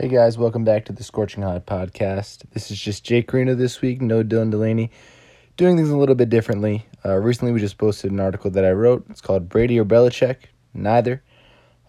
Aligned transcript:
Hey 0.00 0.08
guys, 0.08 0.38
welcome 0.38 0.64
back 0.64 0.86
to 0.86 0.94
the 0.94 1.04
Scorching 1.04 1.42
Hot 1.42 1.66
podcast. 1.66 2.44
This 2.54 2.70
is 2.70 2.80
just 2.80 3.04
Jake 3.04 3.30
Reno 3.30 3.54
this 3.54 3.82
week, 3.82 4.00
no 4.00 4.24
Dylan 4.24 4.50
Delaney, 4.50 4.90
doing 5.58 5.76
things 5.76 5.90
a 5.90 5.96
little 5.98 6.14
bit 6.14 6.30
differently. 6.30 6.86
Uh, 7.04 7.16
recently, 7.16 7.52
we 7.52 7.60
just 7.60 7.76
posted 7.76 8.10
an 8.10 8.18
article 8.18 8.50
that 8.52 8.64
I 8.64 8.70
wrote. 8.70 9.04
It's 9.10 9.20
called 9.20 9.50
Brady 9.50 9.78
or 9.78 9.84
Belichick? 9.84 10.36
Neither. 10.72 11.22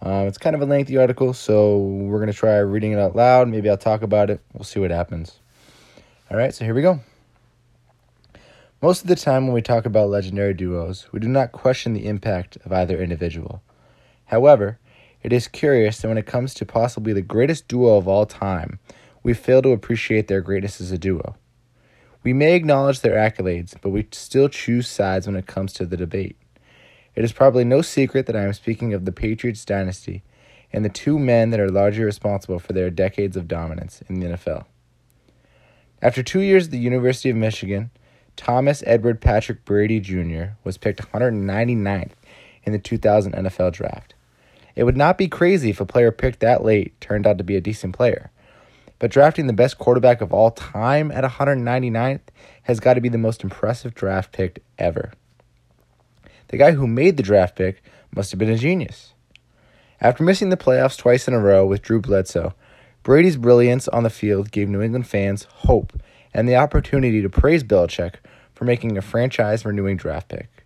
Um, 0.02 0.26
it's 0.26 0.36
kind 0.36 0.54
of 0.54 0.60
a 0.60 0.66
lengthy 0.66 0.98
article, 0.98 1.32
so 1.32 1.78
we're 1.78 2.18
going 2.18 2.30
to 2.30 2.36
try 2.36 2.58
reading 2.58 2.92
it 2.92 2.98
out 2.98 3.16
loud. 3.16 3.48
Maybe 3.48 3.70
I'll 3.70 3.78
talk 3.78 4.02
about 4.02 4.28
it. 4.28 4.42
We'll 4.52 4.64
see 4.64 4.78
what 4.78 4.90
happens. 4.90 5.38
All 6.30 6.36
right, 6.36 6.54
so 6.54 6.66
here 6.66 6.74
we 6.74 6.82
go. 6.82 7.00
Most 8.82 9.00
of 9.00 9.08
the 9.08 9.16
time, 9.16 9.46
when 9.46 9.54
we 9.54 9.62
talk 9.62 9.86
about 9.86 10.10
legendary 10.10 10.52
duos, 10.52 11.10
we 11.12 11.20
do 11.20 11.28
not 11.28 11.52
question 11.52 11.94
the 11.94 12.04
impact 12.04 12.58
of 12.66 12.74
either 12.74 13.00
individual. 13.00 13.62
However, 14.26 14.78
it 15.22 15.32
is 15.32 15.48
curious 15.48 15.98
that 15.98 16.08
when 16.08 16.18
it 16.18 16.26
comes 16.26 16.54
to 16.54 16.66
possibly 16.66 17.12
the 17.12 17.22
greatest 17.22 17.68
duo 17.68 17.96
of 17.96 18.08
all 18.08 18.26
time, 18.26 18.78
we 19.22 19.34
fail 19.34 19.62
to 19.62 19.70
appreciate 19.70 20.28
their 20.28 20.40
greatness 20.40 20.80
as 20.80 20.90
a 20.90 20.98
duo. 20.98 21.36
We 22.24 22.32
may 22.32 22.54
acknowledge 22.54 23.00
their 23.00 23.16
accolades, 23.16 23.74
but 23.80 23.90
we 23.90 24.06
still 24.12 24.48
choose 24.48 24.88
sides 24.88 25.26
when 25.26 25.36
it 25.36 25.46
comes 25.46 25.72
to 25.74 25.86
the 25.86 25.96
debate. 25.96 26.36
It 27.14 27.24
is 27.24 27.32
probably 27.32 27.64
no 27.64 27.82
secret 27.82 28.26
that 28.26 28.36
I 28.36 28.42
am 28.42 28.52
speaking 28.52 28.94
of 28.94 29.04
the 29.04 29.12
Patriots 29.12 29.64
dynasty 29.64 30.22
and 30.72 30.84
the 30.84 30.88
two 30.88 31.18
men 31.18 31.50
that 31.50 31.60
are 31.60 31.68
largely 31.68 32.04
responsible 32.04 32.58
for 32.58 32.72
their 32.72 32.90
decades 32.90 33.36
of 33.36 33.48
dominance 33.48 34.02
in 34.08 34.20
the 34.20 34.28
NFL. 34.28 34.64
After 36.00 36.22
two 36.22 36.40
years 36.40 36.66
at 36.66 36.70
the 36.70 36.78
University 36.78 37.30
of 37.30 37.36
Michigan, 37.36 37.90
Thomas 38.36 38.82
Edward 38.86 39.20
Patrick 39.20 39.64
Brady 39.64 40.00
Jr. 40.00 40.54
was 40.64 40.78
picked 40.78 41.12
199th 41.12 42.12
in 42.64 42.72
the 42.72 42.78
2000 42.78 43.34
NFL 43.34 43.72
Draft. 43.72 44.14
It 44.74 44.84
would 44.84 44.96
not 44.96 45.18
be 45.18 45.28
crazy 45.28 45.70
if 45.70 45.80
a 45.80 45.86
player 45.86 46.10
picked 46.10 46.40
that 46.40 46.64
late 46.64 46.98
turned 47.00 47.26
out 47.26 47.38
to 47.38 47.44
be 47.44 47.56
a 47.56 47.60
decent 47.60 47.94
player. 47.94 48.30
But 48.98 49.10
drafting 49.10 49.46
the 49.46 49.52
best 49.52 49.78
quarterback 49.78 50.20
of 50.20 50.32
all 50.32 50.50
time 50.50 51.10
at 51.10 51.24
199th 51.24 52.20
has 52.62 52.80
got 52.80 52.94
to 52.94 53.00
be 53.00 53.08
the 53.08 53.18
most 53.18 53.42
impressive 53.42 53.94
draft 53.94 54.32
pick 54.32 54.62
ever. 54.78 55.12
The 56.48 56.56
guy 56.56 56.72
who 56.72 56.86
made 56.86 57.16
the 57.16 57.22
draft 57.22 57.56
pick 57.56 57.82
must 58.14 58.30
have 58.30 58.38
been 58.38 58.50
a 58.50 58.56
genius. 58.56 59.14
After 60.00 60.22
missing 60.22 60.50
the 60.50 60.56
playoffs 60.56 60.96
twice 60.96 61.26
in 61.28 61.34
a 61.34 61.40
row 61.40 61.66
with 61.66 61.82
Drew 61.82 62.00
Bledsoe, 62.00 62.54
Brady's 63.02 63.36
brilliance 63.36 63.88
on 63.88 64.04
the 64.04 64.10
field 64.10 64.52
gave 64.52 64.68
New 64.68 64.82
England 64.82 65.06
fans 65.06 65.44
hope 65.50 65.92
and 66.32 66.48
the 66.48 66.56
opportunity 66.56 67.20
to 67.22 67.28
praise 67.28 67.64
Belichick 67.64 68.14
for 68.54 68.64
making 68.64 68.96
a 68.96 69.02
franchise 69.02 69.64
renewing 69.64 69.96
draft 69.96 70.28
pick. 70.28 70.61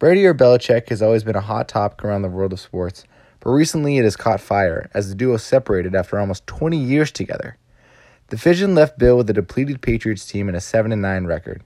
Brady 0.00 0.24
or 0.24 0.32
Belichick 0.32 0.88
has 0.88 1.02
always 1.02 1.24
been 1.24 1.36
a 1.36 1.42
hot 1.42 1.68
topic 1.68 2.02
around 2.02 2.22
the 2.22 2.30
world 2.30 2.54
of 2.54 2.60
sports, 2.60 3.04
but 3.38 3.50
recently 3.50 3.98
it 3.98 4.04
has 4.04 4.16
caught 4.16 4.40
fire 4.40 4.88
as 4.94 5.10
the 5.10 5.14
duo 5.14 5.36
separated 5.36 5.94
after 5.94 6.18
almost 6.18 6.46
20 6.46 6.74
years 6.78 7.12
together. 7.12 7.58
The 8.28 8.38
fission 8.38 8.74
left 8.74 8.98
Bill 8.98 9.18
with 9.18 9.28
a 9.28 9.34
depleted 9.34 9.82
Patriots 9.82 10.24
team 10.24 10.48
and 10.48 10.56
a 10.56 10.60
7 10.62 10.98
9 10.98 11.24
record. 11.26 11.62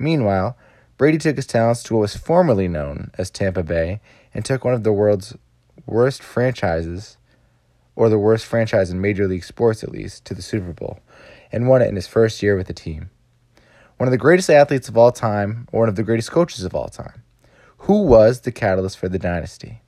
Meanwhile, 0.00 0.56
Brady 0.98 1.16
took 1.16 1.36
his 1.36 1.46
talents 1.46 1.84
to 1.84 1.94
what 1.94 2.00
was 2.00 2.16
formerly 2.16 2.66
known 2.66 3.12
as 3.18 3.30
Tampa 3.30 3.62
Bay 3.62 4.00
and 4.34 4.44
took 4.44 4.64
one 4.64 4.74
of 4.74 4.82
the 4.82 4.92
world's 4.92 5.36
worst 5.86 6.24
franchises, 6.24 7.18
or 7.94 8.08
the 8.08 8.18
worst 8.18 8.46
franchise 8.46 8.90
in 8.90 9.00
Major 9.00 9.28
League 9.28 9.44
Sports 9.44 9.84
at 9.84 9.92
least, 9.92 10.24
to 10.24 10.34
the 10.34 10.42
Super 10.42 10.72
Bowl, 10.72 10.98
and 11.52 11.68
won 11.68 11.82
it 11.82 11.88
in 11.88 11.94
his 11.94 12.08
first 12.08 12.42
year 12.42 12.56
with 12.56 12.66
the 12.66 12.74
team. 12.74 13.10
One 13.96 14.08
of 14.08 14.10
the 14.10 14.18
greatest 14.18 14.50
athletes 14.50 14.88
of 14.88 14.98
all 14.98 15.12
time, 15.12 15.68
or 15.70 15.78
one 15.78 15.88
of 15.88 15.94
the 15.94 16.02
greatest 16.02 16.32
coaches 16.32 16.64
of 16.64 16.74
all 16.74 16.88
time. 16.88 17.22
Who 17.86 18.02
was 18.02 18.40
the 18.40 18.50
catalyst 18.50 18.98
for 18.98 19.08
the 19.08 19.16
dynasty? 19.16 19.80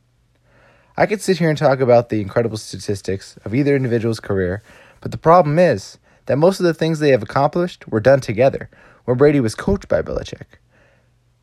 I 0.96 1.04
could 1.04 1.20
sit 1.20 1.38
here 1.38 1.48
and 1.48 1.58
talk 1.58 1.80
about 1.80 2.10
the 2.10 2.20
incredible 2.20 2.56
statistics 2.56 3.36
of 3.44 3.56
either 3.56 3.74
individual's 3.74 4.20
career, 4.20 4.62
but 5.00 5.10
the 5.10 5.18
problem 5.18 5.58
is 5.58 5.98
that 6.26 6.38
most 6.38 6.60
of 6.60 6.64
the 6.66 6.74
things 6.74 7.00
they 7.00 7.10
have 7.10 7.24
accomplished 7.24 7.88
were 7.88 7.98
done 7.98 8.20
together 8.20 8.70
when 9.04 9.16
Brady 9.16 9.40
was 9.40 9.56
coached 9.56 9.88
by 9.88 10.00
Belichick, 10.00 10.60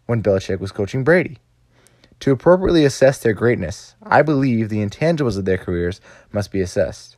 when 0.06 0.24
Belichick 0.24 0.62
was 0.62 0.72
coaching 0.72 1.04
Brady. 1.04 1.40
To 2.22 2.32
appropriately 2.32 2.86
assess 2.86 3.18
their 3.18 3.34
greatness, 3.34 3.96
I 4.02 4.22
believe 4.22 4.70
the 4.70 4.82
intangibles 4.82 5.38
of 5.38 5.44
their 5.44 5.58
careers 5.58 6.00
must 6.32 6.54
be 6.54 6.62
assessed. 6.62 7.18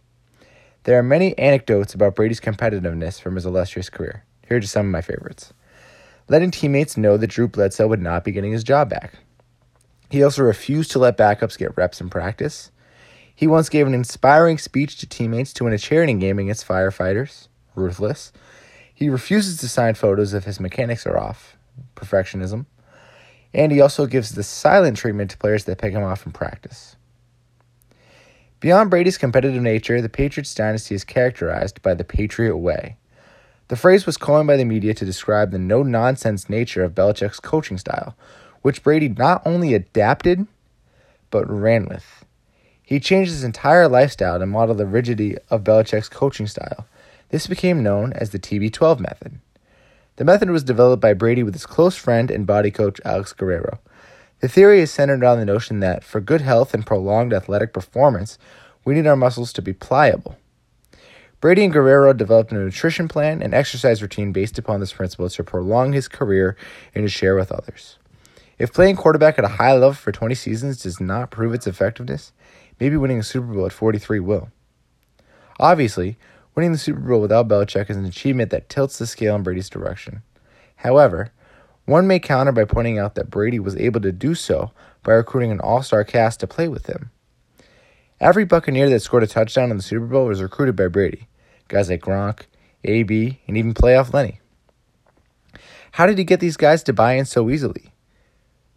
There 0.86 0.98
are 0.98 1.04
many 1.04 1.38
anecdotes 1.38 1.94
about 1.94 2.16
Brady's 2.16 2.42
competitiveness 2.42 3.22
from 3.22 3.36
his 3.36 3.46
illustrious 3.46 3.92
career. 3.92 4.26
Here 4.48 4.58
are 4.58 4.62
just 4.62 4.74
some 4.74 4.88
of 4.88 4.92
my 4.92 5.02
favorites. 5.02 5.54
Letting 6.28 6.50
teammates 6.50 6.98
know 6.98 7.18
that 7.18 7.28
Drew 7.28 7.48
Bledsoe 7.48 7.88
would 7.88 8.02
not 8.02 8.24
be 8.24 8.32
getting 8.32 8.52
his 8.52 8.64
job 8.64 8.90
back. 8.90 9.20
He 10.10 10.24
also 10.24 10.44
refused 10.44 10.92
to 10.92 11.00
let 11.00 11.18
backups 11.18 11.58
get 11.58 11.76
reps 11.76 12.00
in 12.00 12.10
practice. 12.10 12.72
He 13.36 13.46
once 13.46 13.70
gave 13.70 13.86
an 13.86 13.94
inspiring 13.94 14.58
speech 14.58 14.98
to 14.98 15.08
teammates 15.08 15.54
to 15.54 15.66
win 15.66 15.74
a 15.74 15.78
charity 15.78 16.14
game 16.14 16.40
against 16.40 16.68
firefighters. 16.68 17.48
Ruthless. 17.76 18.32
He 18.94 19.10
refuses 19.10 19.58
to 19.58 19.70
sign 19.70 19.94
photos 19.94 20.34
if 20.34 20.46
his 20.46 20.60
mechanics 20.60 21.06
are 21.06 21.18
off. 21.18 21.56
Perfectionism. 21.96 22.66
And 23.54 23.72
he 23.72 23.80
also 23.80 24.08
gives 24.08 24.32
the 24.32 24.44
silent 24.44 24.98
treatment 24.98 25.32
to 25.32 25.38
players 25.38 25.66
that 25.66 25.78
pick 25.78 25.94
him 25.94 26.04
off 26.04 26.26
in 26.26 26.32
practice. 26.32 26.96
Beyond 28.60 28.90
Brady's 28.90 29.20
competitive 29.20 29.62
nature, 29.62 30.02
the 30.02 30.10
Patriots 30.10 30.56
dynasty 30.56 30.96
is 30.96 31.04
characterized 31.04 31.84
by 31.84 31.94
the 31.94 32.04
Patriot 32.04 32.58
way. 32.58 32.98
The 33.68 33.76
phrase 33.76 34.08
was 34.08 34.18
coined 34.18 34.48
by 34.48 34.58
the 34.58 34.66
media 34.66 34.96
to 34.96 35.06
describe 35.06 35.52
the 35.52 35.60
no 35.60 35.84
nonsense 35.84 36.50
nature 36.50 36.84
of 36.84 36.96
Belichick's 36.96 37.40
coaching 37.40 37.78
style, 37.78 38.16
which 38.68 38.84
Brady 38.84 39.08
not 39.08 39.42
only 39.46 39.74
adapted, 39.74 40.46
but 41.32 41.50
ran 41.50 41.86
with. 41.88 42.26
He 42.84 43.00
changed 43.00 43.32
his 43.32 43.46
entire 43.46 43.88
lifestyle 43.88 44.40
to 44.40 44.46
model 44.46 44.76
the 44.76 44.86
rigidity 44.86 45.38
of 45.50 45.64
Belichick's 45.64 46.10
coaching 46.10 46.48
style. 46.48 46.86
This 47.30 47.48
became 47.48 47.82
known 47.82 48.12
as 48.12 48.32
the 48.32 48.40
TB12 48.40 49.00
method. 49.00 49.40
The 50.18 50.26
method 50.26 50.50
was 50.50 50.66
developed 50.66 51.02
by 51.02 51.14
Brady 51.14 51.44
with 51.44 51.54
his 51.54 51.66
close 51.66 51.96
friend 51.96 52.30
and 52.30 52.46
body 52.46 52.70
coach 52.70 53.00
Alex 53.06 53.32
Guerrero. 53.32 53.80
The 54.42 54.50
theory 54.50 54.82
is 54.82 54.92
centered 54.92 55.24
on 55.24 55.40
the 55.40 55.46
notion 55.46 55.80
that 55.80 56.04
for 56.04 56.20
good 56.20 56.42
health 56.42 56.74
and 56.74 56.86
prolonged 56.86 57.32
athletic 57.32 57.72
performance, 57.72 58.38
we 58.84 58.96
need 58.96 59.08
our 59.08 59.16
muscles 59.16 59.54
to 59.54 59.62
be 59.62 59.72
pliable. 59.72 60.36
Brady 61.40 61.64
and 61.64 61.72
Guerrero 61.72 62.12
developed 62.12 62.52
a 62.52 62.56
nutrition 62.56 63.08
plan 63.08 63.42
and 63.42 63.54
exercise 63.54 64.02
routine 64.02 64.34
based 64.34 64.60
upon 64.60 64.82
this 64.82 64.92
principle 64.92 65.30
to 65.30 65.44
prolong 65.46 65.94
his 65.94 66.10
career 66.10 66.58
and 66.94 67.06
to 67.06 67.10
share 67.10 67.38
with 67.38 67.50
others. 67.50 67.98
If 68.60 68.74
playing 68.74 68.96
quarterback 68.96 69.38
at 69.38 69.46
a 69.46 69.50
high 69.50 69.74
level 69.74 69.94
for 69.94 70.12
20 70.12 70.34
seasons 70.34 70.82
does 70.82 71.00
not 71.00 71.30
prove 71.30 71.54
its 71.54 71.68
effectiveness, 71.68 72.32
maybe 72.80 72.98
winning 72.98 73.20
a 73.20 73.24
Super 73.24 73.54
Bowl 73.54 73.68
at 73.68 73.72
43 73.72 74.20
will. 74.20 74.50
Obviously, 75.60 76.18
winning 76.56 76.72
the 76.72 76.78
Super 76.78 77.00
Bowl 77.00 77.22
without 77.22 77.48
Belichick 77.48 77.90
is 77.90 77.98
an 77.98 78.06
achievement 78.06 78.50
that 78.50 78.70
tilts 78.70 78.98
the 78.98 79.06
scale 79.06 79.36
in 79.36 79.44
Brady's 79.44 79.70
direction. 79.70 80.24
However, 80.78 81.32
one 81.86 82.08
may 82.08 82.20
counter 82.20 82.52
by 82.52 82.66
pointing 82.66 82.98
out 82.98 83.16
that 83.16 83.30
Brady 83.30 83.60
was 83.60 83.76
able 83.76 84.02
to 84.02 84.12
do 84.12 84.34
so 84.34 84.72
by 85.04 85.14
recruiting 85.14 85.52
an 85.52 85.60
all 85.60 85.84
star 85.84 86.04
cast 86.04 86.40
to 86.40 86.48
play 86.48 86.68
with 86.68 86.88
him. 86.88 87.12
Every 88.20 88.44
Buccaneer 88.44 88.90
that 88.90 89.02
scored 89.02 89.24
a 89.24 89.28
touchdown 89.28 89.70
in 89.70 89.78
the 89.78 89.84
Super 89.84 90.08
Bowl 90.08 90.26
was 90.26 90.42
recruited 90.42 90.76
by 90.76 90.88
Brady. 90.88 91.28
Guys 91.68 91.90
like 91.90 92.02
Gronk, 92.02 92.42
AB, 92.84 93.40
and 93.48 93.56
even 93.56 93.76
playoff 93.76 94.14
Lenny. 94.14 94.40
How 95.92 96.08
did 96.08 96.18
he 96.18 96.24
get 96.24 96.40
these 96.40 96.58
guys 96.58 96.82
to 96.84 96.94
buy 96.94 97.14
in 97.14 97.26
so 97.26 97.50
easily? 97.50 97.94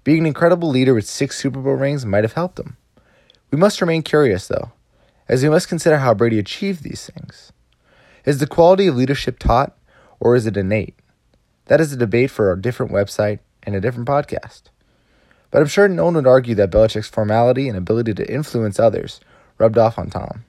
Being 0.02 0.20
an 0.20 0.26
incredible 0.26 0.70
leader 0.70 0.94
with 0.94 1.06
six 1.06 1.38
Super 1.38 1.60
Bowl 1.60 1.74
rings 1.74 2.06
might 2.06 2.24
have 2.24 2.32
helped 2.32 2.58
him. 2.58 2.76
We 3.50 3.58
must 3.58 3.80
remain 3.80 4.02
curious, 4.02 4.48
though, 4.48 4.72
as 5.28 5.42
we 5.42 5.50
must 5.50 5.68
consider 5.68 5.98
how 5.98 6.14
Brady 6.14 6.38
achieved 6.38 6.82
these 6.82 7.10
things. 7.10 7.52
Is 8.24 8.38
the 8.38 8.46
quality 8.46 8.86
of 8.86 8.96
leadership 8.96 9.38
taught, 9.38 9.76
or 10.18 10.36
is 10.36 10.46
it 10.46 10.56
innate? 10.56 10.94
That 11.66 11.80
is 11.80 11.92
a 11.92 11.96
debate 11.98 12.30
for 12.30 12.50
a 12.50 12.60
different 12.60 12.92
website 12.92 13.40
and 13.62 13.74
a 13.74 13.80
different 13.80 14.08
podcast. 14.08 14.62
But 15.50 15.60
I'm 15.60 15.68
sure 15.68 15.86
no 15.86 16.06
one 16.06 16.14
would 16.14 16.26
argue 16.26 16.54
that 16.54 16.70
Belichick's 16.70 17.08
formality 17.08 17.68
and 17.68 17.76
ability 17.76 18.14
to 18.14 18.32
influence 18.32 18.80
others 18.80 19.20
rubbed 19.58 19.78
off 19.78 19.98
on 19.98 20.08
Tom. 20.08 20.44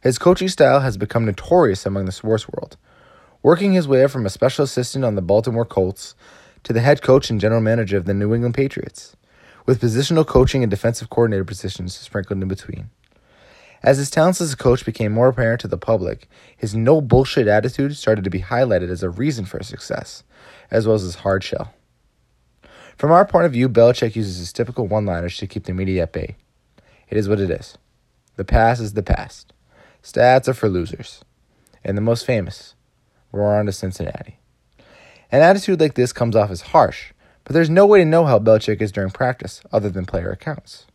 His 0.00 0.18
coaching 0.18 0.48
style 0.48 0.80
has 0.80 0.96
become 0.96 1.24
notorious 1.24 1.86
among 1.86 2.06
the 2.06 2.12
sports 2.12 2.48
world, 2.48 2.76
working 3.42 3.72
his 3.72 3.86
way 3.86 4.02
up 4.02 4.10
from 4.10 4.26
a 4.26 4.30
special 4.30 4.64
assistant 4.64 5.04
on 5.04 5.14
the 5.14 5.22
Baltimore 5.22 5.64
Colts 5.64 6.14
to 6.64 6.72
the 6.72 6.80
head 6.80 7.02
coach 7.02 7.30
and 7.30 7.40
general 7.40 7.60
manager 7.60 7.96
of 7.96 8.06
the 8.06 8.14
New 8.14 8.34
England 8.34 8.54
Patriots, 8.54 9.16
with 9.66 9.80
positional 9.80 10.26
coaching 10.26 10.62
and 10.62 10.70
defensive 10.70 11.10
coordinator 11.10 11.44
positions 11.44 11.96
sprinkled 11.96 12.42
in 12.42 12.48
between. 12.48 12.90
As 13.82 13.98
his 13.98 14.10
talents 14.10 14.40
as 14.40 14.54
a 14.54 14.56
coach 14.56 14.84
became 14.84 15.12
more 15.12 15.28
apparent 15.28 15.60
to 15.60 15.68
the 15.68 15.76
public, 15.76 16.28
his 16.56 16.74
no 16.74 17.02
bullshit 17.02 17.46
attitude 17.46 17.96
started 17.96 18.24
to 18.24 18.30
be 18.30 18.40
highlighted 18.40 18.88
as 18.88 19.02
a 19.02 19.10
reason 19.10 19.44
for 19.44 19.58
his 19.58 19.68
success, 19.68 20.24
as 20.70 20.86
well 20.86 20.96
as 20.96 21.02
his 21.02 21.16
hard 21.16 21.44
shell. 21.44 21.74
From 22.96 23.10
our 23.10 23.26
point 23.26 23.44
of 23.44 23.52
view, 23.52 23.68
Belichick 23.68 24.16
uses 24.16 24.38
his 24.38 24.52
typical 24.52 24.86
one 24.86 25.04
liners 25.04 25.36
to 25.36 25.46
keep 25.46 25.64
the 25.64 25.74
media 25.74 26.04
at 26.04 26.12
bay. 26.12 26.36
It 27.10 27.18
is 27.18 27.28
what 27.28 27.40
it 27.40 27.50
is. 27.50 27.76
The 28.36 28.44
past 28.44 28.80
is 28.80 28.94
the 28.94 29.02
past. 29.02 29.52
Stats 30.02 30.48
are 30.48 30.54
for 30.54 30.68
losers. 30.68 31.22
And 31.84 31.96
the 31.96 32.02
most 32.02 32.24
famous, 32.24 32.74
we're 33.30 33.54
on 33.54 33.66
to 33.66 33.72
Cincinnati. 33.72 34.38
An 35.34 35.42
attitude 35.42 35.80
like 35.80 35.94
this 35.94 36.12
comes 36.12 36.36
off 36.36 36.52
as 36.52 36.60
harsh, 36.60 37.12
but 37.42 37.54
there's 37.54 37.68
no 37.68 37.86
way 37.86 37.98
to 37.98 38.04
know 38.04 38.24
how 38.24 38.38
Belichick 38.38 38.80
is 38.80 38.92
during 38.92 39.10
practice 39.10 39.60
other 39.72 39.90
than 39.90 40.06
player 40.06 40.30
accounts. 40.30 40.86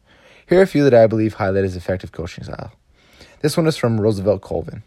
Here 0.48 0.60
are 0.60 0.64
a 0.64 0.66
few 0.66 0.86
that 0.86 0.94
I 0.94 1.08
believe 1.08 1.34
highlight 1.34 1.66
his 1.66 1.76
effective 1.76 2.14
coaching 2.14 2.46
style. 2.46 2.72
This 3.42 3.58
one 3.58 3.68
is 3.68 3.76
from 3.76 4.00
Roosevelt 4.00 4.40
Colvin. 4.40 4.84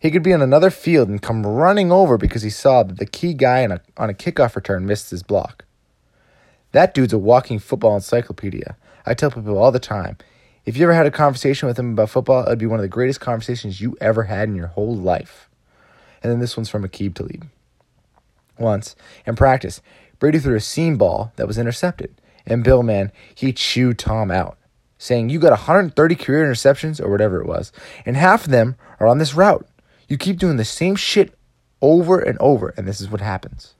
He 0.00 0.10
could 0.10 0.22
be 0.22 0.32
on 0.32 0.40
another 0.40 0.70
field 0.70 1.10
and 1.10 1.20
come 1.20 1.46
running 1.46 1.92
over 1.92 2.16
because 2.16 2.40
he 2.40 2.48
saw 2.48 2.82
that 2.82 2.98
the 2.98 3.04
key 3.04 3.34
guy 3.34 3.62
on 3.62 3.72
a, 3.72 3.80
on 3.98 4.08
a 4.08 4.14
kickoff 4.14 4.56
return 4.56 4.86
missed 4.86 5.10
his 5.10 5.22
block. 5.22 5.66
That 6.72 6.94
dude's 6.94 7.12
a 7.12 7.18
walking 7.18 7.58
football 7.58 7.94
encyclopedia. 7.94 8.78
I 9.04 9.12
tell 9.12 9.30
people 9.30 9.58
all 9.58 9.70
the 9.70 9.78
time 9.78 10.16
if 10.64 10.78
you 10.78 10.84
ever 10.84 10.94
had 10.94 11.04
a 11.04 11.10
conversation 11.10 11.68
with 11.68 11.78
him 11.78 11.92
about 11.92 12.08
football, 12.08 12.44
it 12.44 12.48
would 12.48 12.58
be 12.58 12.64
one 12.64 12.78
of 12.78 12.84
the 12.84 12.88
greatest 12.88 13.20
conversations 13.20 13.82
you 13.82 13.98
ever 14.00 14.22
had 14.22 14.48
in 14.48 14.56
your 14.56 14.68
whole 14.68 14.96
life. 14.96 15.50
And 16.22 16.32
then 16.32 16.40
this 16.40 16.56
one's 16.56 16.70
from 16.70 16.88
Aqib 16.88 17.14
Talib. 17.14 17.50
Once, 18.58 18.96
in 19.26 19.36
practice, 19.36 19.80
Brady 20.18 20.38
threw 20.38 20.56
a 20.56 20.60
seam 20.60 20.96
ball 20.96 21.32
that 21.36 21.46
was 21.46 21.58
intercepted. 21.58 22.20
And 22.46 22.64
Bill, 22.64 22.82
man, 22.82 23.12
he 23.34 23.52
chewed 23.52 23.98
Tom 23.98 24.30
out, 24.30 24.56
saying, 24.98 25.28
You 25.28 25.38
got 25.38 25.50
130 25.50 26.14
career 26.14 26.44
interceptions, 26.44 27.00
or 27.00 27.10
whatever 27.10 27.40
it 27.40 27.46
was, 27.46 27.72
and 28.04 28.16
half 28.16 28.44
of 28.44 28.50
them 28.50 28.76
are 29.00 29.06
on 29.06 29.18
this 29.18 29.34
route. 29.34 29.66
You 30.08 30.16
keep 30.16 30.38
doing 30.38 30.56
the 30.56 30.64
same 30.64 30.94
shit 30.96 31.34
over 31.82 32.20
and 32.20 32.38
over, 32.38 32.72
and 32.76 32.86
this 32.86 33.00
is 33.00 33.10
what 33.10 33.20
happens. 33.20 33.74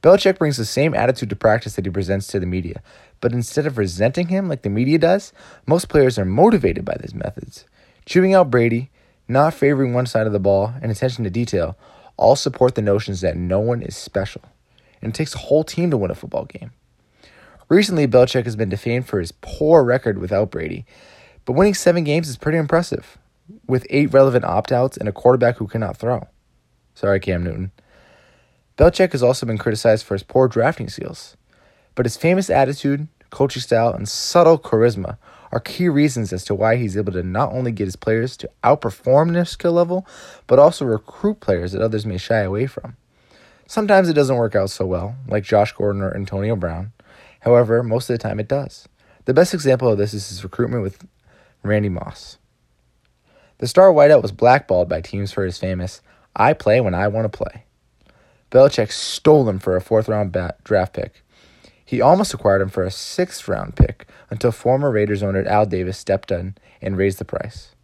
Belichick 0.00 0.38
brings 0.38 0.56
the 0.56 0.64
same 0.64 0.94
attitude 0.94 1.28
to 1.30 1.36
practice 1.36 1.74
that 1.74 1.84
he 1.84 1.90
presents 1.90 2.28
to 2.28 2.38
the 2.38 2.46
media, 2.46 2.82
but 3.20 3.32
instead 3.32 3.66
of 3.66 3.78
resenting 3.78 4.28
him 4.28 4.48
like 4.48 4.62
the 4.62 4.70
media 4.70 4.98
does, 4.98 5.32
most 5.66 5.88
players 5.88 6.18
are 6.18 6.24
motivated 6.24 6.84
by 6.84 6.96
these 7.00 7.14
methods. 7.14 7.66
Chewing 8.06 8.32
out 8.32 8.50
Brady, 8.50 8.90
not 9.26 9.54
favoring 9.54 9.92
one 9.92 10.06
side 10.06 10.28
of 10.28 10.32
the 10.32 10.38
ball, 10.38 10.72
and 10.80 10.92
attention 10.92 11.24
to 11.24 11.30
detail 11.30 11.76
all 12.18 12.36
support 12.36 12.74
the 12.74 12.82
notions 12.82 13.22
that 13.22 13.36
no 13.36 13.58
one 13.58 13.80
is 13.80 13.96
special, 13.96 14.42
and 15.00 15.14
it 15.14 15.16
takes 15.16 15.34
a 15.34 15.38
whole 15.38 15.64
team 15.64 15.90
to 15.90 15.96
win 15.96 16.10
a 16.10 16.14
football 16.14 16.44
game. 16.44 16.72
Recently, 17.70 18.06
Belichick 18.06 18.44
has 18.44 18.56
been 18.56 18.68
defamed 18.68 19.06
for 19.06 19.20
his 19.20 19.32
poor 19.32 19.82
record 19.82 20.18
without 20.18 20.50
Brady, 20.50 20.84
but 21.44 21.54
winning 21.54 21.74
seven 21.74 22.04
games 22.04 22.28
is 22.28 22.36
pretty 22.36 22.58
impressive 22.58 23.16
with 23.66 23.86
eight 23.88 24.12
relevant 24.12 24.44
opt 24.44 24.72
outs 24.72 24.96
and 24.96 25.08
a 25.08 25.12
quarterback 25.12 25.56
who 25.56 25.66
cannot 25.66 25.96
throw. 25.96 26.26
Sorry, 26.94 27.20
Cam 27.20 27.44
Newton. 27.44 27.70
Belichick 28.76 29.12
has 29.12 29.22
also 29.22 29.46
been 29.46 29.58
criticized 29.58 30.04
for 30.04 30.14
his 30.14 30.22
poor 30.22 30.48
drafting 30.48 30.88
skills, 30.88 31.36
but 31.94 32.06
his 32.06 32.16
famous 32.16 32.50
attitude, 32.50 33.08
coaching 33.30 33.62
style, 33.62 33.92
and 33.92 34.08
subtle 34.08 34.58
charisma 34.58 35.16
are 35.52 35.60
key 35.60 35.88
reasons 35.88 36.32
as 36.32 36.44
to 36.44 36.54
why 36.54 36.76
he's 36.76 36.96
able 36.96 37.12
to 37.12 37.22
not 37.22 37.52
only 37.52 37.72
get 37.72 37.86
his 37.86 37.96
players 37.96 38.36
to 38.38 38.50
outperform 38.62 39.32
their 39.32 39.44
skill 39.44 39.72
level, 39.72 40.06
but 40.46 40.58
also 40.58 40.84
recruit 40.84 41.40
players 41.40 41.72
that 41.72 41.82
others 41.82 42.06
may 42.06 42.18
shy 42.18 42.40
away 42.40 42.66
from. 42.66 42.96
Sometimes 43.66 44.08
it 44.08 44.14
doesn't 44.14 44.36
work 44.36 44.54
out 44.54 44.70
so 44.70 44.86
well, 44.86 45.16
like 45.26 45.44
Josh 45.44 45.72
Gordon 45.72 46.02
or 46.02 46.14
Antonio 46.14 46.56
Brown. 46.56 46.92
However, 47.40 47.82
most 47.82 48.08
of 48.08 48.14
the 48.14 48.22
time 48.22 48.40
it 48.40 48.48
does. 48.48 48.88
The 49.26 49.34
best 49.34 49.52
example 49.52 49.88
of 49.88 49.98
this 49.98 50.14
is 50.14 50.28
his 50.28 50.42
recruitment 50.42 50.82
with 50.82 51.06
Randy 51.62 51.90
Moss. 51.90 52.38
The 53.58 53.66
star 53.66 53.92
wideout 53.92 54.22
was 54.22 54.32
blackballed 54.32 54.88
by 54.88 55.00
teams 55.00 55.32
for 55.32 55.44
his 55.44 55.58
famous, 55.58 56.00
I 56.34 56.52
play 56.52 56.80
when 56.80 56.94
I 56.94 57.08
want 57.08 57.30
to 57.30 57.36
play. 57.36 57.64
Belichick 58.50 58.92
stole 58.92 59.48
him 59.48 59.58
for 59.58 59.76
a 59.76 59.80
fourth 59.80 60.08
round 60.08 60.32
bat- 60.32 60.62
draft 60.64 60.94
pick. 60.94 61.22
He 61.84 62.00
almost 62.00 62.32
acquired 62.32 62.62
him 62.62 62.68
for 62.68 62.84
a 62.84 62.90
sixth 62.90 63.48
round 63.48 63.76
pick 63.76 64.07
until 64.30 64.52
former 64.52 64.90
Raiders 64.90 65.22
owner 65.22 65.44
Al 65.44 65.66
Davis 65.66 65.98
stepped 65.98 66.30
in 66.30 66.56
and 66.80 66.96
raised 66.96 67.18
the 67.18 67.24
price. 67.24 67.74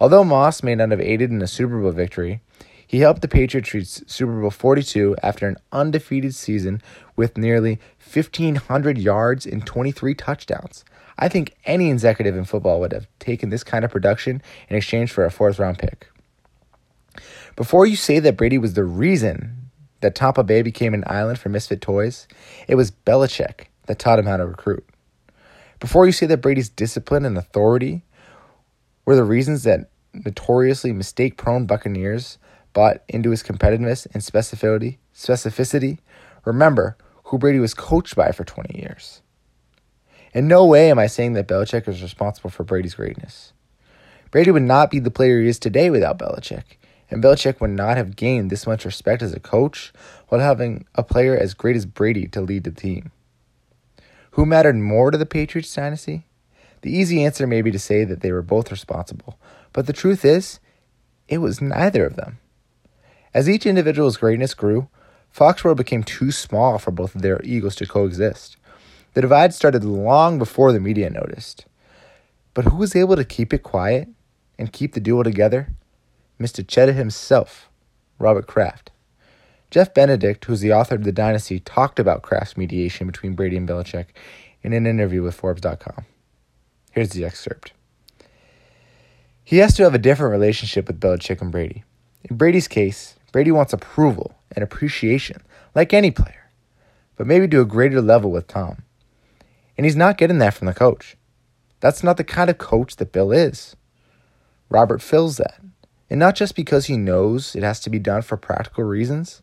Although 0.00 0.24
Moss 0.24 0.62
may 0.62 0.74
not 0.74 0.90
have 0.90 1.00
aided 1.00 1.30
in 1.30 1.42
a 1.42 1.46
Super 1.46 1.80
Bowl 1.80 1.92
victory, 1.92 2.40
he 2.86 2.98
helped 2.98 3.22
the 3.22 3.28
Patriots 3.28 3.72
reach 3.72 3.86
Super 3.86 4.40
Bowl 4.40 4.50
42 4.50 5.16
after 5.22 5.48
an 5.48 5.56
undefeated 5.70 6.34
season 6.34 6.82
with 7.16 7.38
nearly 7.38 7.78
1,500 8.12 8.98
yards 8.98 9.46
and 9.46 9.64
23 9.64 10.14
touchdowns. 10.14 10.84
I 11.18 11.28
think 11.28 11.54
any 11.64 11.90
executive 11.90 12.36
in 12.36 12.44
football 12.44 12.80
would 12.80 12.92
have 12.92 13.06
taken 13.18 13.50
this 13.50 13.64
kind 13.64 13.84
of 13.84 13.90
production 13.90 14.42
in 14.68 14.76
exchange 14.76 15.10
for 15.10 15.24
a 15.24 15.30
fourth 15.30 15.58
round 15.58 15.78
pick. 15.78 16.08
Before 17.56 17.86
you 17.86 17.96
say 17.96 18.18
that 18.18 18.36
Brady 18.36 18.58
was 18.58 18.74
the 18.74 18.84
reason 18.84 19.70
that 20.00 20.14
Tampa 20.14 20.42
Bay 20.42 20.62
became 20.62 20.94
an 20.94 21.04
island 21.06 21.38
for 21.38 21.48
misfit 21.48 21.80
toys, 21.80 22.26
it 22.68 22.74
was 22.74 22.90
Belichick 22.90 23.66
that 23.86 23.98
taught 23.98 24.18
him 24.18 24.26
how 24.26 24.36
to 24.36 24.46
recruit. 24.46 24.84
Before 25.82 26.06
you 26.06 26.12
say 26.12 26.26
that 26.26 26.36
Brady's 26.36 26.68
discipline 26.68 27.24
and 27.24 27.36
authority 27.36 28.04
were 29.04 29.16
the 29.16 29.24
reasons 29.24 29.64
that 29.64 29.90
notoriously 30.14 30.92
mistake 30.92 31.36
prone 31.36 31.66
Buccaneers 31.66 32.38
bought 32.72 33.02
into 33.08 33.30
his 33.30 33.42
competitiveness 33.42 34.06
and 34.14 34.22
specificity, 34.22 34.98
specificity, 35.12 35.98
remember 36.44 36.96
who 37.24 37.36
Brady 37.36 37.58
was 37.58 37.74
coached 37.74 38.14
by 38.14 38.30
for 38.30 38.44
20 38.44 38.78
years. 38.78 39.22
In 40.32 40.46
no 40.46 40.64
way 40.64 40.88
am 40.88 41.00
I 41.00 41.08
saying 41.08 41.32
that 41.32 41.48
Belichick 41.48 41.88
is 41.88 42.00
responsible 42.00 42.50
for 42.50 42.62
Brady's 42.62 42.94
greatness. 42.94 43.52
Brady 44.30 44.52
would 44.52 44.62
not 44.62 44.88
be 44.88 45.00
the 45.00 45.10
player 45.10 45.40
he 45.40 45.48
is 45.48 45.58
today 45.58 45.90
without 45.90 46.16
Belichick, 46.16 46.78
and 47.10 47.20
Belichick 47.20 47.60
would 47.60 47.70
not 47.70 47.96
have 47.96 48.14
gained 48.14 48.50
this 48.50 48.68
much 48.68 48.84
respect 48.84 49.20
as 49.20 49.32
a 49.32 49.40
coach 49.40 49.92
while 50.28 50.40
having 50.40 50.86
a 50.94 51.02
player 51.02 51.36
as 51.36 51.54
great 51.54 51.74
as 51.74 51.86
Brady 51.86 52.28
to 52.28 52.40
lead 52.40 52.62
the 52.62 52.70
team. 52.70 53.10
Who 54.32 54.46
mattered 54.46 54.76
more 54.76 55.10
to 55.10 55.18
the 55.18 55.26
Patriots 55.26 55.74
dynasty? 55.74 56.26
The 56.80 56.94
easy 56.94 57.24
answer 57.24 57.46
may 57.46 57.62
be 57.62 57.70
to 57.70 57.78
say 57.78 58.04
that 58.04 58.20
they 58.20 58.32
were 58.32 58.42
both 58.42 58.70
responsible, 58.70 59.38
but 59.72 59.86
the 59.86 59.92
truth 59.92 60.24
is, 60.24 60.58
it 61.28 61.38
was 61.38 61.60
neither 61.60 62.06
of 62.06 62.16
them. 62.16 62.38
As 63.34 63.48
each 63.48 63.66
individual's 63.66 64.16
greatness 64.16 64.54
grew, 64.54 64.88
Foxborough 65.34 65.76
became 65.76 66.02
too 66.02 66.30
small 66.30 66.78
for 66.78 66.90
both 66.90 67.14
of 67.14 67.22
their 67.22 67.40
egos 67.42 67.74
to 67.76 67.86
coexist. 67.86 68.56
The 69.14 69.20
divide 69.20 69.52
started 69.52 69.84
long 69.84 70.38
before 70.38 70.72
the 70.72 70.80
media 70.80 71.10
noticed. 71.10 71.66
But 72.54 72.66
who 72.66 72.76
was 72.76 72.96
able 72.96 73.16
to 73.16 73.24
keep 73.24 73.52
it 73.52 73.62
quiet 73.62 74.08
and 74.58 74.72
keep 74.72 74.94
the 74.94 75.00
duo 75.00 75.22
together? 75.22 75.68
Mr. 76.40 76.66
Cheddar 76.66 76.92
himself, 76.92 77.68
Robert 78.18 78.46
Kraft. 78.46 78.91
Jeff 79.72 79.94
Benedict, 79.94 80.44
who's 80.44 80.60
the 80.60 80.74
author 80.74 80.96
of 80.96 81.04
The 81.04 81.12
Dynasty, 81.12 81.58
talked 81.58 81.98
about 81.98 82.20
Kraft's 82.20 82.58
mediation 82.58 83.06
between 83.06 83.32
Brady 83.32 83.56
and 83.56 83.66
Belichick 83.66 84.08
in 84.62 84.74
an 84.74 84.86
interview 84.86 85.22
with 85.22 85.34
Forbes.com. 85.34 86.04
Here's 86.90 87.08
the 87.08 87.24
excerpt. 87.24 87.72
He 89.42 89.56
has 89.56 89.74
to 89.76 89.84
have 89.84 89.94
a 89.94 89.98
different 89.98 90.30
relationship 90.30 90.88
with 90.88 91.00
Belichick 91.00 91.40
and 91.40 91.50
Brady. 91.50 91.84
In 92.28 92.36
Brady's 92.36 92.68
case, 92.68 93.16
Brady 93.32 93.50
wants 93.50 93.72
approval 93.72 94.34
and 94.54 94.62
appreciation, 94.62 95.40
like 95.74 95.94
any 95.94 96.10
player, 96.10 96.50
but 97.16 97.26
maybe 97.26 97.48
to 97.48 97.62
a 97.62 97.64
greater 97.64 98.02
level 98.02 98.30
with 98.30 98.48
Tom. 98.48 98.82
And 99.78 99.86
he's 99.86 99.96
not 99.96 100.18
getting 100.18 100.36
that 100.36 100.52
from 100.52 100.66
the 100.66 100.74
coach. 100.74 101.16
That's 101.80 102.02
not 102.02 102.18
the 102.18 102.24
kind 102.24 102.50
of 102.50 102.58
coach 102.58 102.96
that 102.96 103.12
Bill 103.12 103.32
is. 103.32 103.74
Robert 104.68 105.00
fills 105.00 105.38
that. 105.38 105.62
And 106.10 106.20
not 106.20 106.36
just 106.36 106.54
because 106.54 106.86
he 106.86 106.98
knows 106.98 107.56
it 107.56 107.62
has 107.62 107.80
to 107.80 107.88
be 107.88 107.98
done 107.98 108.20
for 108.20 108.36
practical 108.36 108.84
reasons, 108.84 109.40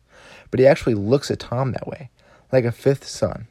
but 0.50 0.60
he 0.60 0.66
actually 0.66 0.94
looks 0.94 1.30
at 1.30 1.38
Tom 1.38 1.72
that 1.72 1.86
way, 1.86 2.10
like 2.52 2.64
a 2.64 2.72
fifth 2.72 3.06
son. 3.06 3.46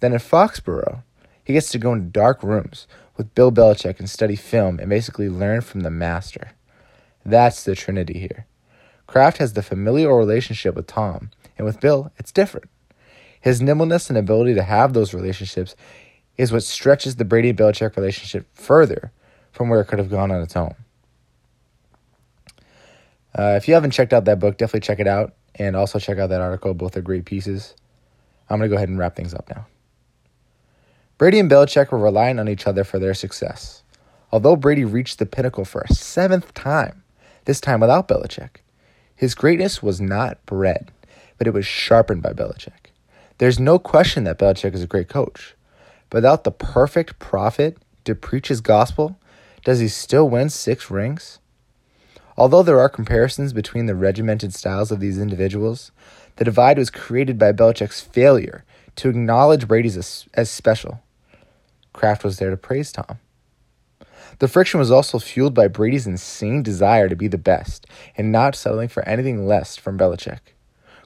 Then 0.00 0.12
at 0.12 0.20
Foxborough, 0.20 1.02
he 1.42 1.52
gets 1.52 1.70
to 1.70 1.78
go 1.78 1.92
into 1.92 2.06
dark 2.06 2.42
rooms 2.42 2.86
with 3.16 3.34
Bill 3.34 3.52
Belichick 3.52 3.98
and 3.98 4.08
study 4.08 4.36
film 4.36 4.78
and 4.78 4.88
basically 4.88 5.28
learn 5.28 5.60
from 5.60 5.80
the 5.80 5.90
master. 5.90 6.52
That's 7.24 7.64
the 7.64 7.74
trinity 7.74 8.18
here. 8.18 8.46
Kraft 9.06 9.38
has 9.38 9.52
the 9.52 9.62
familial 9.62 10.16
relationship 10.16 10.74
with 10.74 10.86
Tom, 10.86 11.30
and 11.56 11.66
with 11.66 11.80
Bill, 11.80 12.10
it's 12.18 12.32
different. 12.32 12.70
His 13.40 13.60
nimbleness 13.60 14.08
and 14.08 14.18
ability 14.18 14.54
to 14.54 14.62
have 14.62 14.92
those 14.92 15.12
relationships 15.12 15.76
is 16.36 16.50
what 16.50 16.62
stretches 16.62 17.16
the 17.16 17.24
Brady 17.24 17.52
Belichick 17.52 17.96
relationship 17.96 18.46
further 18.54 19.12
from 19.52 19.68
where 19.68 19.80
it 19.80 19.84
could 19.84 19.98
have 19.98 20.10
gone 20.10 20.32
on 20.32 20.42
its 20.42 20.56
own. 20.56 20.74
Uh, 23.36 23.54
if 23.56 23.68
you 23.68 23.74
haven't 23.74 23.90
checked 23.90 24.12
out 24.12 24.24
that 24.24 24.38
book, 24.38 24.56
definitely 24.56 24.80
check 24.80 25.00
it 25.00 25.06
out 25.06 25.34
and 25.56 25.76
also 25.76 25.98
check 25.98 26.18
out 26.18 26.28
that 26.30 26.40
article. 26.40 26.74
Both 26.74 26.96
are 26.96 27.02
great 27.02 27.24
pieces. 27.24 27.74
I'm 28.48 28.58
going 28.58 28.68
to 28.68 28.72
go 28.72 28.76
ahead 28.76 28.88
and 28.88 28.98
wrap 28.98 29.16
things 29.16 29.34
up 29.34 29.48
now. 29.48 29.66
Brady 31.16 31.38
and 31.38 31.50
Belichick 31.50 31.90
were 31.90 31.98
relying 31.98 32.38
on 32.38 32.48
each 32.48 32.66
other 32.66 32.84
for 32.84 32.98
their 32.98 33.14
success. 33.14 33.82
Although 34.32 34.56
Brady 34.56 34.84
reached 34.84 35.18
the 35.18 35.26
pinnacle 35.26 35.64
for 35.64 35.82
a 35.82 35.94
seventh 35.94 36.52
time, 36.54 37.04
this 37.44 37.60
time 37.60 37.80
without 37.80 38.08
Belichick, 38.08 38.56
his 39.14 39.34
greatness 39.34 39.82
was 39.82 40.00
not 40.00 40.44
bred, 40.44 40.90
but 41.38 41.46
it 41.46 41.54
was 41.54 41.66
sharpened 41.66 42.22
by 42.22 42.32
Belichick. 42.32 42.90
There's 43.38 43.60
no 43.60 43.78
question 43.78 44.24
that 44.24 44.38
Belichick 44.38 44.74
is 44.74 44.82
a 44.82 44.88
great 44.88 45.08
coach. 45.08 45.54
Without 46.12 46.44
the 46.44 46.50
perfect 46.50 47.18
prophet 47.18 47.78
to 48.04 48.14
preach 48.14 48.48
his 48.48 48.60
gospel, 48.60 49.18
does 49.64 49.80
he 49.80 49.88
still 49.88 50.28
win 50.28 50.50
six 50.50 50.90
rings? 50.90 51.38
Although 52.36 52.62
there 52.62 52.80
are 52.80 52.88
comparisons 52.88 53.52
between 53.52 53.86
the 53.86 53.94
regimented 53.94 54.54
styles 54.54 54.90
of 54.90 55.00
these 55.00 55.18
individuals, 55.18 55.92
the 56.36 56.44
divide 56.44 56.78
was 56.78 56.90
created 56.90 57.38
by 57.38 57.52
Belichick's 57.52 58.00
failure 58.00 58.64
to 58.96 59.08
acknowledge 59.08 59.68
Brady's 59.68 59.96
as, 59.96 60.26
as 60.34 60.50
special. 60.50 61.02
Kraft 61.92 62.24
was 62.24 62.38
there 62.38 62.50
to 62.50 62.56
praise 62.56 62.90
Tom. 62.90 63.18
The 64.40 64.48
friction 64.48 64.80
was 64.80 64.90
also 64.90 65.20
fueled 65.20 65.54
by 65.54 65.68
Brady's 65.68 66.08
insane 66.08 66.62
desire 66.62 67.08
to 67.08 67.14
be 67.14 67.28
the 67.28 67.38
best 67.38 67.86
and 68.16 68.32
not 68.32 68.56
settling 68.56 68.88
for 68.88 69.08
anything 69.08 69.46
less 69.46 69.76
from 69.76 69.96
Belichick. 69.96 70.40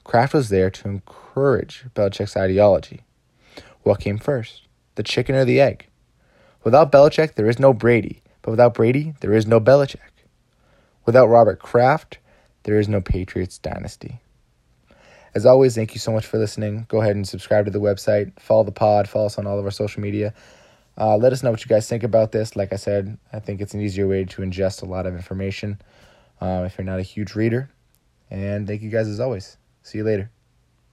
Kraft 0.03 0.33
was 0.33 0.49
there 0.49 0.71
to 0.71 0.87
encourage 0.87 1.85
Belichick's 1.93 2.35
ideology. 2.35 3.01
What 3.83 3.99
came 3.99 4.17
first, 4.17 4.63
the 4.95 5.03
chicken 5.03 5.35
or 5.35 5.45
the 5.45 5.61
egg? 5.61 5.87
Without 6.63 6.91
Belichick, 6.91 7.35
there 7.35 7.47
is 7.47 7.59
no 7.59 7.71
Brady, 7.71 8.23
But 8.41 8.51
without 8.51 8.73
Brady, 8.73 9.13
there 9.21 9.33
is 9.33 9.45
no 9.45 9.59
Belichick. 9.59 10.08
Without 11.09 11.25
Robert 11.25 11.57
Kraft, 11.57 12.19
there 12.65 12.77
is 12.77 12.87
no 12.87 13.01
Patriots 13.01 13.57
dynasty. 13.57 14.19
As 15.33 15.43
always, 15.43 15.73
thank 15.73 15.95
you 15.95 15.99
so 15.99 16.11
much 16.11 16.27
for 16.27 16.37
listening. 16.37 16.85
Go 16.87 17.01
ahead 17.01 17.15
and 17.15 17.27
subscribe 17.27 17.65
to 17.65 17.71
the 17.71 17.79
website, 17.79 18.39
follow 18.39 18.63
the 18.63 18.71
pod, 18.71 19.09
follow 19.09 19.25
us 19.25 19.39
on 19.39 19.47
all 19.47 19.57
of 19.57 19.65
our 19.65 19.71
social 19.71 20.03
media. 20.03 20.35
Uh, 20.99 21.17
let 21.17 21.33
us 21.33 21.41
know 21.41 21.49
what 21.49 21.65
you 21.65 21.67
guys 21.67 21.89
think 21.89 22.03
about 22.03 22.31
this. 22.31 22.55
Like 22.55 22.71
I 22.71 22.75
said, 22.75 23.17
I 23.33 23.39
think 23.39 23.59
it's 23.59 23.73
an 23.73 23.81
easier 23.81 24.07
way 24.07 24.23
to 24.23 24.43
ingest 24.43 24.83
a 24.83 24.85
lot 24.85 25.07
of 25.07 25.15
information 25.15 25.81
uh, 26.41 26.65
if 26.67 26.77
you're 26.77 26.85
not 26.85 26.99
a 26.99 27.01
huge 27.01 27.33
reader. 27.33 27.71
And 28.29 28.67
thank 28.67 28.83
you 28.83 28.91
guys 28.91 29.07
as 29.07 29.19
always. 29.19 29.57
See 29.81 29.97
you 29.97 30.03
later. 30.03 30.29